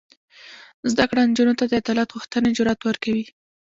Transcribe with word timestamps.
زده 0.91 1.03
کړه 1.09 1.21
نجونو 1.29 1.53
ته 1.59 1.63
د 1.67 1.73
عدالت 1.81 2.09
غوښتنې 2.15 2.49
جرات 2.57 2.79
ورکوي. 2.83 3.25